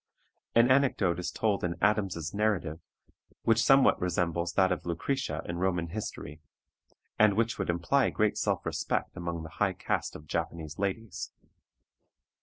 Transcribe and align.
An 0.55 0.71
anecdote 0.71 1.19
is 1.19 1.29
told 1.29 1.63
in 1.63 1.75
Adams's 1.79 2.33
narrative 2.33 2.79
which 3.43 3.63
somewhat 3.63 4.01
resembles 4.01 4.53
that 4.53 4.71
of 4.71 4.83
Lucretia 4.83 5.43
in 5.47 5.59
Roman 5.59 5.89
history, 5.89 6.41
and 7.19 7.35
which 7.35 7.59
would 7.59 7.69
imply 7.69 8.09
great 8.09 8.35
self 8.35 8.65
respect 8.65 9.15
among 9.15 9.43
the 9.43 9.49
high 9.61 9.73
caste 9.73 10.15
of 10.15 10.25
Japanese 10.25 10.79
ladies. 10.79 11.31